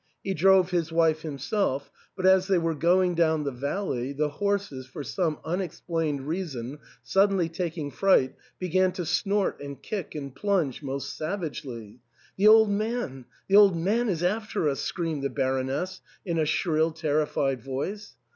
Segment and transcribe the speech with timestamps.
[0.23, 4.87] He drove his wife himself; but as they were going down the valley the horses,
[4.87, 10.81] for some unexplained reason, sud denly taking fright, began to snort and kick and plunge
[10.81, 11.99] most savagely.'
[12.37, 13.25] The old man!
[13.47, 14.79] The old man is after us!
[14.81, 18.15] * screamed the Baroness in a shrill, terrified voice.